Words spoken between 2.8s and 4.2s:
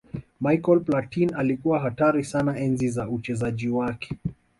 za uchezaji wake